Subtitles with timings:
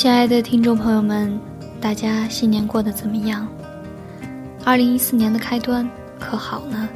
[0.00, 1.38] 亲爱的听众朋友们，
[1.78, 3.46] 大家新年过得怎么样？
[4.64, 5.86] 二零一四年的开端
[6.18, 6.88] 可好呢？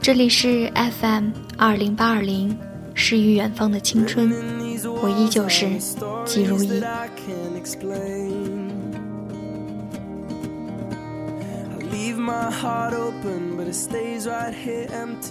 [0.00, 2.56] 这里是 FM 二零八二零，
[2.94, 4.32] 诗与远方的青春，
[5.02, 5.66] 我依旧是
[6.24, 6.80] 季如意。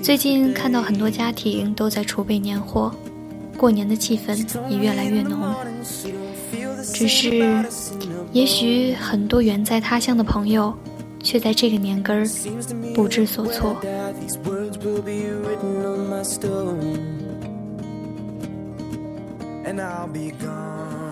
[0.04, 2.94] 最近看到很多家庭都在储备年货，
[3.56, 4.36] 过年的气氛
[4.70, 5.56] 也越来越浓。
[6.94, 7.66] 只是，
[8.32, 10.74] 也许很多远在他乡的朋友，
[11.22, 12.28] 却在这个年根儿
[12.94, 13.76] 不知所措。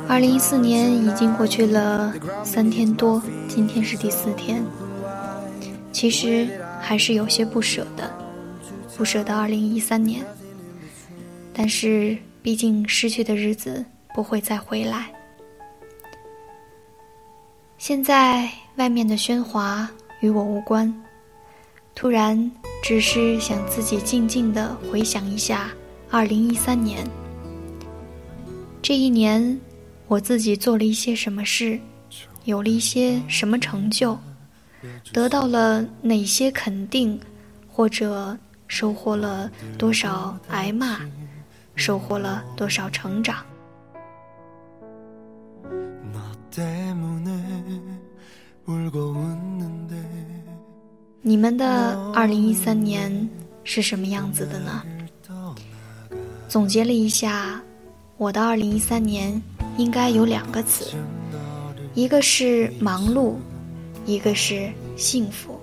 [0.07, 2.13] 二零一四年已经过去了
[2.43, 4.63] 三天多，今天是第四天。
[5.91, 6.47] 其实
[6.79, 8.11] 还是有些不舍的，
[8.97, 10.25] 不舍得二零一三年。
[11.53, 13.83] 但是毕竟失去的日子
[14.15, 15.11] 不会再回来。
[17.89, 20.93] 现在外面的喧哗与我无关，
[21.95, 22.39] 突然
[22.83, 25.71] 只是想自己静静的回想一下
[26.07, 27.03] 二零一三年。
[28.79, 29.59] 这一年，
[30.05, 31.79] 我自己做了一些什么事，
[32.43, 34.15] 有了一些什么成就。
[35.11, 37.19] 得到了哪些肯定，
[37.67, 40.99] 或者收获了多少挨骂，
[41.73, 43.43] 收获了多少成长？
[51.21, 53.29] 你们的二零一三年
[53.63, 54.83] 是什么样子的呢？
[56.47, 57.61] 总结了一下，
[58.17, 59.41] 我的二零一三年
[59.77, 60.95] 应该有两个词，
[61.93, 63.35] 一个是忙碌。
[64.05, 65.59] 一个是幸福。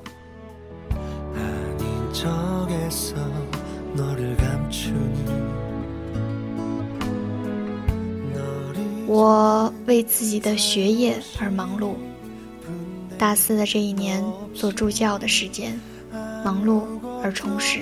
[9.08, 11.94] 我为自己的学业而忙碌。
[13.18, 14.22] 大四的这一年
[14.54, 15.80] 做助教的时间，
[16.44, 16.82] 忙碌
[17.22, 17.80] 而充实。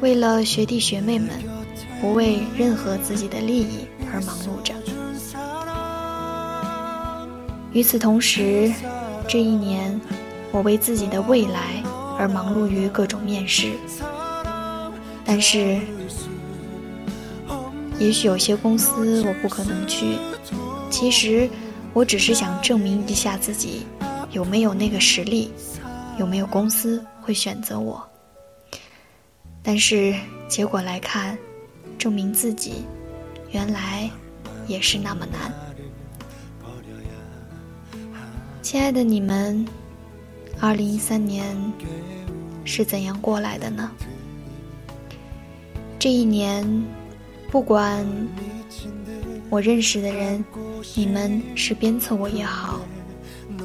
[0.00, 1.30] 为了学弟学妹们，
[2.00, 4.74] 不为任何自己的利益而忙碌着。
[7.72, 8.70] 与此同时，
[9.26, 9.98] 这一年，
[10.52, 11.82] 我为自己的未来
[12.18, 13.72] 而忙碌于各种面试。
[15.24, 15.80] 但是，
[17.98, 20.18] 也许有些公司我不可能去。
[20.90, 21.48] 其实，
[21.94, 23.86] 我只是想证明一下自己
[24.32, 25.52] 有没有那个实力，
[26.18, 28.04] 有没有公司会选择我。
[29.62, 30.12] 但是
[30.48, 31.38] 结果来看，
[31.96, 32.84] 证明自己，
[33.52, 34.10] 原来
[34.66, 35.52] 也是那么难。
[38.60, 39.64] 亲爱的你们，
[40.60, 41.56] 二零一三年
[42.64, 43.88] 是怎样过来的呢？
[45.96, 46.66] 这一年，
[47.52, 48.04] 不管
[49.54, 50.44] 我认识的人，
[50.96, 52.80] 你们是鞭策我也好，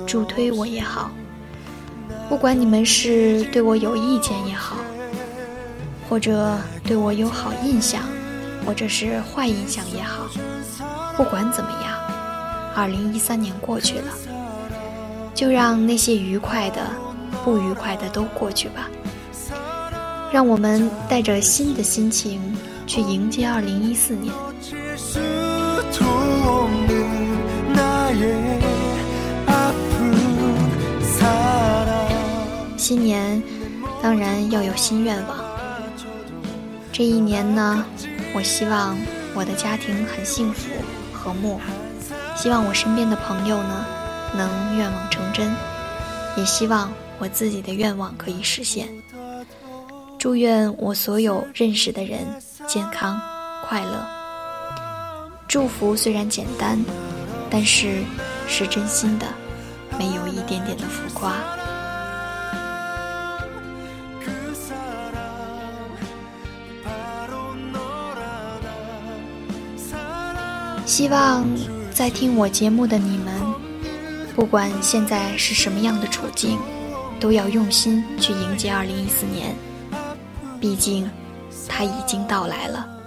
[0.06, 1.10] 助推我也好，
[2.30, 4.76] 不管你们是对我有意见也好，
[6.08, 8.04] 或者对我有好印象，
[8.64, 10.28] 或者是坏印象也好，
[11.18, 11.98] 不管怎么样，
[12.76, 14.14] 二零一三年过去了。
[15.34, 16.86] 就让那些愉快的、
[17.44, 18.88] 不愉快的都过去吧。
[20.32, 22.40] 让我们带着新的心情
[22.86, 24.32] 去迎接二零一四年。
[32.78, 33.42] 新年
[34.02, 35.38] 当然要有新愿望。
[36.92, 37.86] 这一年呢，
[38.34, 38.98] 我希望
[39.36, 40.72] 我的家庭很幸福
[41.14, 41.60] 和睦，
[42.36, 43.86] 希望我身边的朋友呢。
[44.38, 45.52] 能愿望成真，
[46.38, 48.88] 也希望我自己的愿望可以实现。
[50.20, 52.20] 祝愿我所有认识的人
[52.68, 53.20] 健康
[53.68, 54.19] 快乐。
[55.50, 56.80] 祝福虽然简单，
[57.50, 58.04] 但是
[58.48, 59.26] 是真心的，
[59.98, 61.34] 没有一点点的浮夸。
[70.86, 71.44] 希望
[71.92, 73.34] 在听我节目的你们。
[74.36, 76.60] 不管现在是什么样的处境，
[77.19, 79.56] 都要用心去迎接二零一四年。
[80.62, 81.10] 毕竟，
[81.68, 82.99] 它已经到来了。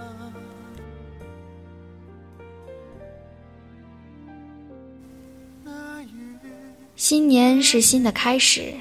[7.02, 8.72] 新年是新的开始，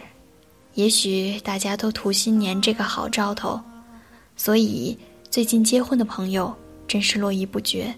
[0.76, 3.60] 也许大家都图新年这个好兆头，
[4.36, 4.96] 所以
[5.32, 6.56] 最近结婚的朋友
[6.88, 7.92] 真是络绎不绝。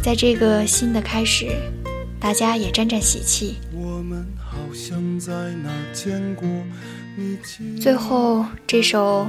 [0.00, 1.48] 在这个新的开始，
[2.20, 3.56] 大家也沾沾喜气，
[7.80, 9.26] 最后，这首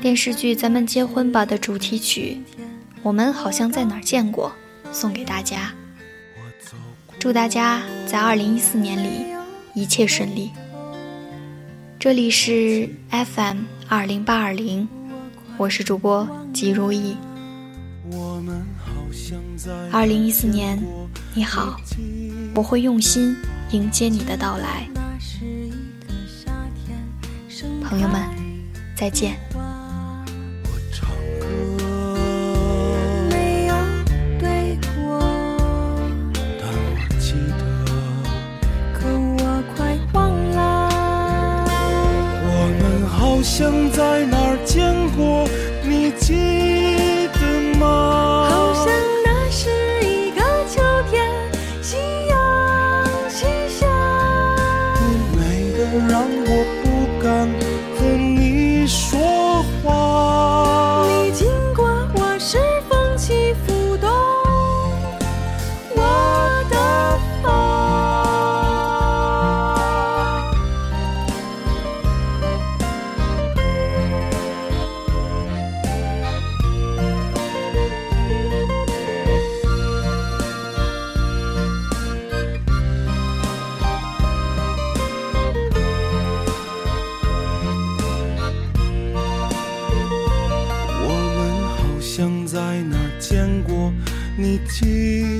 [0.00, 2.40] 电视剧《咱们结婚吧》的主题曲，
[3.02, 4.52] 我们好像在哪儿见过，
[4.92, 5.72] 送给大家。
[7.18, 9.26] 祝大家在二零一四年里
[9.74, 10.52] 一切顺利。
[11.98, 14.88] 这里是 FM 二零八二零，
[15.56, 17.16] 我是主播吉如意。
[19.90, 20.80] 二零一四年，
[21.34, 21.76] 你好，
[22.54, 23.36] 我会用心
[23.72, 24.88] 迎接你的到来。
[27.82, 28.22] 朋友们，
[28.94, 29.36] 再见。
[43.38, 45.48] 好像在哪儿见过，
[45.84, 46.34] 你记
[47.34, 48.17] 得吗？
[94.48, 95.37] 你记